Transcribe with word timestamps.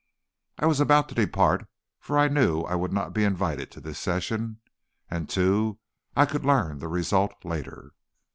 I 0.57 0.65
was 0.65 0.79
about 0.79 1.09
to 1.09 1.13
depart, 1.13 1.67
for 1.99 2.17
I 2.17 2.27
knew 2.27 2.61
I 2.61 2.73
would 2.73 2.91
not 2.91 3.13
be 3.13 3.23
invited 3.23 3.69
to 3.69 3.79
this 3.79 3.99
session, 3.99 4.57
and, 5.11 5.29
too, 5.29 5.77
I 6.15 6.25
could 6.25 6.43
learn 6.43 6.79
the 6.79 6.87
result 6.87 7.45
later. 7.45 7.91